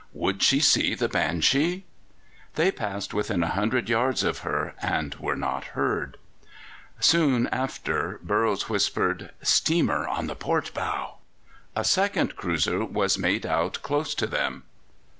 Would 0.13 0.41
she 0.41 0.59
see 0.61 0.95
the 0.95 1.07
Banshee? 1.07 1.85
They 2.55 2.71
passed 2.71 3.13
within 3.13 3.43
a 3.43 3.49
hundred 3.49 3.87
yards 3.87 4.23
of 4.23 4.39
her 4.39 4.73
and 4.81 5.13
were 5.19 5.35
not 5.35 5.63
heard. 5.77 6.17
Soon 6.99 7.45
after 7.49 8.17
Burroughs 8.23 8.67
whispered: 8.67 9.29
"Steamer 9.43 10.07
on 10.07 10.25
the 10.25 10.33
port 10.33 10.73
bow." 10.73 11.19
A 11.75 11.83
second 11.83 12.35
cruiser 12.35 12.83
was 12.83 13.19
made 13.19 13.45
out 13.45 13.83
close 13.83 14.15
to 14.15 14.25
them. 14.25 14.63